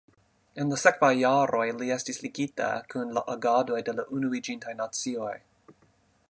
En 0.61 0.71
la 0.73 0.77
sekvaj 0.83 1.09
jaroj 1.19 1.67
li 1.81 1.91
estis 1.97 2.19
ligita 2.23 2.71
kun 2.95 3.13
la 3.19 3.23
agadoj 3.35 3.83
de 3.91 3.95
la 3.99 4.07
Unuiĝintaj 4.21 4.75
Nacioj. 4.83 5.33